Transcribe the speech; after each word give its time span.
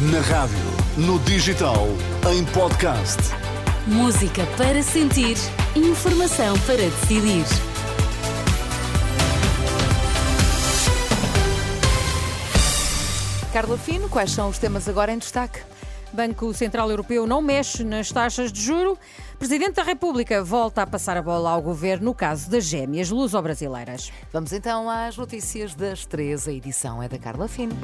Na 0.00 0.20
rádio, 0.20 0.58
no 0.96 1.20
digital, 1.20 1.86
em 2.28 2.44
podcast. 2.46 3.16
Música 3.86 4.44
para 4.56 4.82
sentir, 4.82 5.36
informação 5.76 6.58
para 6.66 6.78
decidir. 6.78 7.44
Carla 13.52 13.78
Fino, 13.78 14.08
quais 14.08 14.32
são 14.32 14.48
os 14.48 14.58
temas 14.58 14.88
agora 14.88 15.12
em 15.12 15.18
destaque? 15.18 15.60
Banco 16.12 16.52
Central 16.52 16.90
Europeu 16.90 17.26
não 17.26 17.40
mexe 17.40 17.84
nas 17.84 18.10
taxas 18.10 18.52
de 18.52 18.60
juro. 18.60 18.98
Presidente 19.38 19.74
da 19.74 19.82
República 19.82 20.42
volta 20.42 20.82
a 20.82 20.86
passar 20.86 21.16
a 21.16 21.22
bola 21.22 21.50
ao 21.50 21.62
governo 21.62 22.06
no 22.06 22.14
caso 22.14 22.50
das 22.50 22.64
gêmeas 22.64 23.10
luso-brasileiras. 23.10 24.12
Vamos 24.32 24.52
então 24.52 24.88
às 24.88 25.16
notícias 25.16 25.74
das 25.74 26.04
três. 26.04 26.48
A 26.48 26.52
edição 26.52 27.02
é 27.02 27.08
da 27.08 27.18
Carla 27.18 27.48
Fino. 27.48 27.76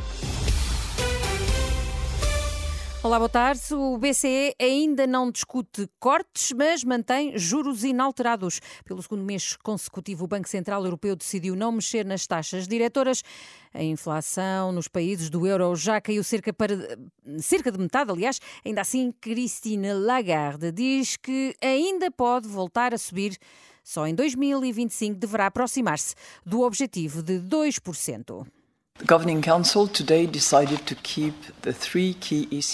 Olá, 3.06 3.18
boa 3.18 3.28
tarde. 3.28 3.72
O 3.72 3.96
BCE 3.98 4.52
ainda 4.60 5.06
não 5.06 5.30
discute 5.30 5.88
cortes, 6.00 6.50
mas 6.50 6.82
mantém 6.82 7.38
juros 7.38 7.84
inalterados. 7.84 8.60
Pelo 8.84 9.00
segundo 9.00 9.22
mês 9.22 9.54
consecutivo, 9.62 10.24
o 10.24 10.26
Banco 10.26 10.48
Central 10.48 10.84
Europeu 10.84 11.14
decidiu 11.14 11.54
não 11.54 11.70
mexer 11.70 12.04
nas 12.04 12.26
taxas 12.26 12.66
diretoras. 12.66 13.22
A 13.72 13.80
inflação 13.80 14.72
nos 14.72 14.88
países 14.88 15.30
do 15.30 15.46
euro 15.46 15.76
já 15.76 16.00
caiu 16.00 16.24
cerca, 16.24 16.52
para, 16.52 16.98
cerca 17.38 17.70
de 17.70 17.78
metade, 17.78 18.10
aliás. 18.10 18.40
Ainda 18.64 18.80
assim, 18.80 19.12
Christine 19.20 19.92
Lagarde 19.92 20.72
diz 20.72 21.16
que 21.16 21.54
ainda 21.62 22.10
pode 22.10 22.48
voltar 22.48 22.92
a 22.92 22.98
subir. 22.98 23.38
Só 23.84 24.04
em 24.08 24.16
2025 24.16 25.14
deverá 25.14 25.46
aproximar-se 25.46 26.16
do 26.44 26.62
objetivo 26.62 27.22
de 27.22 27.38
2%. 27.38 28.44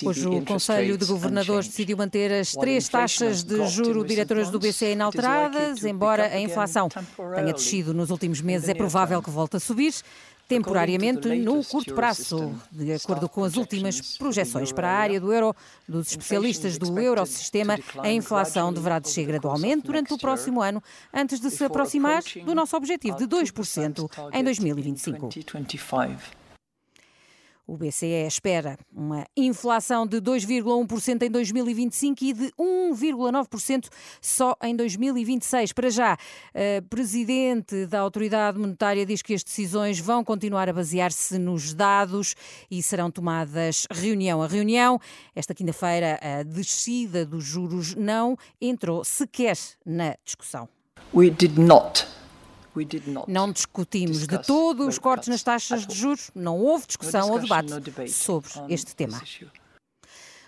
Hoje 0.05 0.27
o 0.29 0.45
Conselho 0.45 0.97
de 0.97 1.05
Governadores 1.05 1.67
decidiu 1.67 1.97
manter 1.97 2.33
as 2.33 2.53
três 2.53 2.89
taxas 2.89 3.43
de 3.43 3.67
juro 3.67 4.05
diretoras 4.05 4.49
do 4.49 4.59
BCE 4.59 4.93
inalteradas, 4.93 5.85
embora 5.85 6.27
a 6.27 6.41
inflação 6.41 6.89
tenha 6.89 7.53
descido 7.53 7.93
nos 7.93 8.11
últimos 8.11 8.41
meses, 8.41 8.69
é 8.69 8.75
provável 8.75 9.21
que 9.21 9.31
volte 9.31 9.57
a 9.57 9.61
subir 9.61 9.93
temporariamente 10.53 11.29
no 11.37 11.65
curto 11.65 11.95
prazo, 11.95 12.55
de 12.71 12.93
acordo 12.93 13.27
com 13.29 13.43
as 13.43 13.57
últimas 13.57 14.19
projeções 14.19 14.71
para 14.71 14.89
a 14.89 14.93
área 14.93 15.19
do 15.19 15.33
euro 15.33 15.57
dos 15.89 16.11
especialistas 16.11 16.77
do 16.77 16.99
Eurosistema, 16.99 17.79
a 17.99 18.11
inflação 18.11 18.73
deverá 18.73 18.99
descer 18.99 19.25
gradualmente 19.25 19.87
durante 19.87 20.13
o 20.13 20.19
próximo 20.19 20.61
ano, 20.61 20.83
antes 21.13 21.41
de 21.41 21.51
se 21.51 21.65
aproximar 21.65 22.23
do 22.45 22.55
nosso 22.55 22.77
objetivo 22.77 23.17
de 23.17 23.27
2% 23.27 24.11
em 24.33 24.45
2025. 24.45 25.31
O 27.67 27.77
BCE 27.77 28.27
espera 28.27 28.77
uma 28.93 29.25
inflação 29.37 30.07
de 30.07 30.21
2,1% 30.21 31.23
em 31.23 31.31
2025 31.31 32.25
e 32.25 32.33
de 32.33 32.53
1,9% 32.59 33.89
só 34.21 34.57
em 34.63 34.75
2026. 34.75 35.73
Para 35.73 35.89
já, 35.89 36.13
a 36.13 36.83
presidente 36.91 37.87
da 37.87 38.01
Autoridade 38.01 38.59
Monetária 38.59 39.07
diz 39.07 39.23
que 39.23 39.33
as 39.33 39.45
decisões 39.45 40.01
vão 40.01 40.25
continuar 40.25 40.69
a 40.69 40.73
basear-se 40.73 41.39
nos 41.39 41.73
dados 41.73 42.35
e 42.71 42.83
serão 42.83 43.11
tomadas 43.11 43.87
reunião 43.91 44.43
a 44.43 44.49
reunião. 44.49 44.99
Esta 45.35 45.55
quinta-feira, 45.55 46.19
a 46.21 46.43
descida 46.43 47.25
dos 47.25 47.45
juros 47.45 47.95
não 47.95 48.37
entrou 48.61 49.05
sequer 49.05 49.57
na 49.87 50.17
discussão. 50.25 50.69
We 51.15 51.31
did 51.31 51.59
not 51.59 52.07
não 53.29 53.53
discutimos 53.53 54.27
de 54.27 54.39
todo 54.39 54.87
os 54.87 54.99
cortes 54.99 55.29
nas 55.29 55.43
taxas 55.43 55.87
de 55.87 55.95
juros, 55.95 56.31
não 56.35 56.59
houve 56.59 56.87
discussão 56.87 57.31
ou 57.31 57.39
debate 57.39 57.73
sobre 58.11 58.51
este 58.69 58.95
tema. 58.95 59.21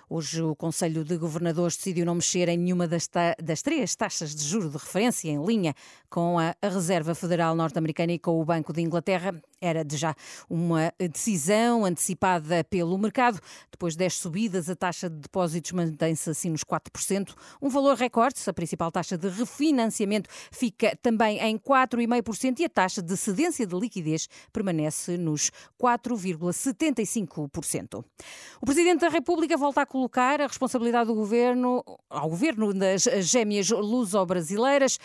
Hoje 0.09 0.41
o 0.43 0.55
Conselho 0.55 1.05
de 1.05 1.17
Governadores 1.17 1.77
decidiu 1.77 2.05
não 2.05 2.17
mexer 2.17 2.49
em 2.49 2.59
nenhuma 2.59 2.87
das, 2.87 3.09
das 3.43 3.63
três 3.63 3.95
taxas 3.95 4.35
de 4.35 4.45
juro 4.45 4.69
de 4.69 4.77
referência 4.77 5.31
em 5.31 5.43
linha 5.45 5.75
com 6.11 6.39
a, 6.39 6.55
a 6.61 6.69
Reserva 6.69 7.15
Federal 7.15 7.55
Norte-Americana 7.55 8.13
e 8.13 8.19
com 8.19 8.39
o 8.41 8.45
Banco 8.45 8.73
de 8.73 8.83
Inglaterra. 8.83 9.35
Era 9.61 9.85
de 9.85 9.97
já 9.97 10.15
uma 10.49 10.93
decisão 10.99 11.85
antecipada 11.85 12.65
pelo 12.65 12.99
mercado. 12.99 13.39
Depois 13.71 13.95
das 13.97 14.15
subidas, 14.15 14.69
a 14.69 14.75
taxa 14.77 15.09
de 15.09 15.17
depósitos 15.17 15.73
mantém-se 15.73 16.29
assim 16.29 16.51
nos 16.51 16.63
4%, 16.63 17.35
um 17.61 17.71
valor 17.71 17.97
recorde. 17.97 18.35
A 18.47 18.53
principal 18.53 18.93
taxa 18.93 19.17
de 19.17 19.29
refinanciamento 19.29 20.29
fica 20.53 20.95
também 21.03 21.39
em 21.39 21.59
4,5% 21.59 22.61
e 22.61 22.65
a 22.65 22.69
taxa 22.69 23.03
de 23.03 23.17
cedência 23.17 23.67
de 23.67 23.75
liquidez 23.75 24.29
permanece 24.53 25.17
nos 25.17 25.51
4,75%. 25.81 28.05
O 28.61 28.67
Presidente 28.67 29.01
da 29.01 29.09
República 29.09 29.57
volta 29.57 29.81
a 29.81 29.87
colocar 29.95 30.41
a 30.41 30.49
responsabilidade 30.49 31.07
do 31.07 31.15
governo 31.15 31.85
ao 32.11 32.29
governo 32.29 32.75
das 32.75 33.03
gêmeas 33.03 33.71
luso-brasileiras 33.71 34.99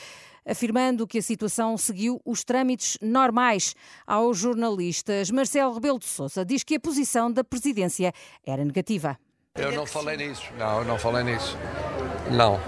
afirmando 0.44 1.06
que 1.06 1.20
a 1.20 1.22
situação 1.22 1.78
seguiu 1.78 2.20
os 2.26 2.44
trâmites 2.44 2.98
normais. 3.00 3.76
Aos 4.08 4.40
jornalistas, 4.40 5.30
Marcelo 5.30 5.76
Rebelo 5.76 6.00
de 6.00 6.08
Sousa 6.08 6.44
diz 6.44 6.64
que 6.64 6.74
a 6.74 6.80
posição 6.80 7.32
da 7.32 7.44
presidência 7.44 8.12
era 8.44 8.66
negativa. 8.66 9.16
Eu 9.54 9.74
não 9.74 9.86
falei 9.86 10.18
nisso, 10.18 10.50
não, 10.58 10.80
eu 10.80 10.86
não 10.86 10.98
falei 10.98 11.24
nisso. 11.24 11.56
Não. 12.32 12.60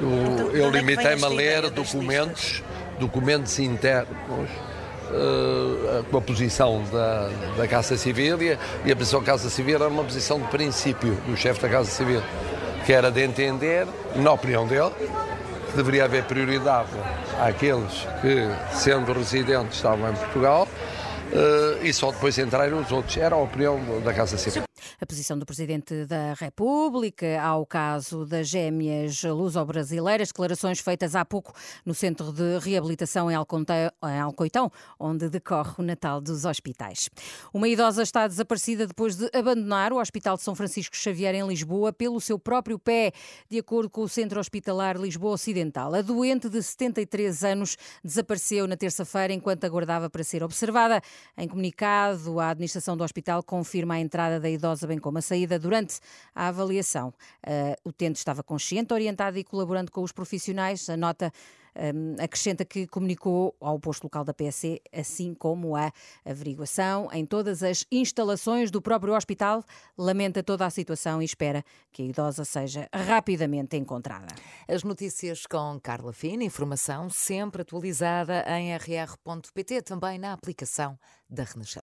Eu, 0.00 0.56
eu 0.56 0.70
limitei-me 0.70 1.24
a 1.24 1.28
ler 1.28 1.70
documentos, 1.70 2.60
documentos 2.98 3.56
internos 3.60 4.50
com 6.10 6.18
a 6.18 6.20
posição 6.20 6.82
da, 6.92 7.28
da 7.56 7.68
Casa 7.68 7.96
Civil 7.96 8.40
e 8.42 8.52
a, 8.52 8.58
e 8.84 8.92
a 8.92 8.96
posição 8.96 9.20
da 9.20 9.26
Casa 9.26 9.50
Civil 9.50 9.76
era 9.76 9.88
uma 9.88 10.04
posição 10.04 10.40
de 10.40 10.48
princípio 10.48 11.14
do 11.26 11.36
chefe 11.36 11.60
da 11.60 11.68
Casa 11.68 11.90
Civil, 11.90 12.22
que 12.84 12.92
era 12.92 13.10
de 13.10 13.22
entender, 13.22 13.86
na 14.16 14.32
opinião 14.32 14.66
dele, 14.66 14.92
que 15.70 15.76
deveria 15.76 16.04
haver 16.04 16.24
prioridade 16.24 16.90
àqueles 17.40 18.06
que, 18.20 18.48
sendo 18.72 19.12
residentes, 19.12 19.76
estavam 19.76 20.10
em 20.10 20.14
Portugal 20.14 20.68
uh, 21.32 21.84
e 21.84 21.92
só 21.92 22.10
depois 22.10 22.36
entrarem 22.38 22.74
os 22.74 22.90
outros. 22.92 23.16
Era 23.16 23.34
a 23.34 23.38
opinião 23.38 23.80
da 24.04 24.12
Casa 24.12 24.36
Civil. 24.36 24.71
A 25.02 25.06
posição 25.06 25.36
do 25.36 25.44
Presidente 25.44 26.06
da 26.06 26.32
República 26.34 27.42
ao 27.42 27.66
caso 27.66 28.24
das 28.24 28.46
gêmeas 28.46 29.20
luso-brasileiras, 29.24 30.28
declarações 30.28 30.78
feitas 30.78 31.16
há 31.16 31.24
pouco 31.24 31.52
no 31.84 31.92
Centro 31.92 32.32
de 32.32 32.60
Reabilitação 32.60 33.28
em 33.28 33.34
Alcoitão, 33.34 34.70
onde 35.00 35.28
decorre 35.28 35.72
o 35.78 35.82
Natal 35.82 36.20
dos 36.20 36.44
Hospitais. 36.44 37.10
Uma 37.52 37.66
idosa 37.66 38.04
está 38.04 38.28
desaparecida 38.28 38.86
depois 38.86 39.16
de 39.16 39.28
abandonar 39.36 39.92
o 39.92 39.98
Hospital 39.98 40.36
de 40.36 40.44
São 40.44 40.54
Francisco 40.54 40.96
Xavier 40.96 41.34
em 41.34 41.48
Lisboa 41.48 41.92
pelo 41.92 42.20
seu 42.20 42.38
próprio 42.38 42.78
pé, 42.78 43.10
de 43.50 43.58
acordo 43.58 43.90
com 43.90 44.02
o 44.02 44.08
Centro 44.08 44.38
Hospitalar 44.38 44.96
Lisboa 44.96 45.32
Ocidental. 45.32 45.92
A 45.96 46.02
doente 46.02 46.48
de 46.48 46.62
73 46.62 47.42
anos 47.42 47.76
desapareceu 48.04 48.68
na 48.68 48.76
terça-feira 48.76 49.32
enquanto 49.32 49.64
aguardava 49.64 50.08
para 50.08 50.22
ser 50.22 50.44
observada. 50.44 51.02
Em 51.36 51.48
comunicado, 51.48 52.38
a 52.38 52.50
administração 52.50 52.96
do 52.96 53.02
hospital 53.02 53.42
confirma 53.42 53.94
a 53.94 53.98
entrada 53.98 54.38
da 54.38 54.48
idosa 54.48 54.91
bem 54.92 54.98
como 54.98 55.18
a 55.18 55.22
saída 55.22 55.58
durante 55.58 55.98
a 56.34 56.48
avaliação. 56.48 57.08
Uh, 57.46 57.74
o 57.84 57.88
utente 57.88 58.18
estava 58.18 58.42
consciente, 58.42 58.92
orientado 58.92 59.38
e 59.38 59.44
colaborando 59.44 59.90
com 59.90 60.02
os 60.02 60.12
profissionais. 60.12 60.88
A 60.90 60.96
nota 60.96 61.32
um, 61.74 62.22
acrescenta 62.22 62.64
que 62.64 62.86
comunicou 62.86 63.56
ao 63.60 63.78
posto 63.78 64.04
local 64.04 64.24
da 64.24 64.34
PSC, 64.34 64.80
assim 64.92 65.34
como 65.34 65.74
a 65.74 65.90
averiguação 66.24 67.08
em 67.12 67.24
todas 67.24 67.62
as 67.62 67.86
instalações 67.90 68.70
do 68.70 68.82
próprio 68.82 69.14
hospital. 69.14 69.64
Lamenta 69.96 70.42
toda 70.42 70.66
a 70.66 70.70
situação 70.70 71.22
e 71.22 71.24
espera 71.24 71.64
que 71.90 72.02
a 72.02 72.06
idosa 72.06 72.44
seja 72.44 72.88
rapidamente 72.92 73.76
encontrada. 73.76 74.34
As 74.68 74.82
notícias 74.82 75.46
com 75.46 75.80
Carla 75.82 76.12
Fina, 76.12 76.44
informação 76.44 77.08
sempre 77.08 77.62
atualizada 77.62 78.44
em 78.48 78.74
rr.pt, 78.76 79.82
também 79.82 80.18
na 80.18 80.34
aplicação 80.34 80.98
da 81.28 81.44
Renascença. 81.44 81.80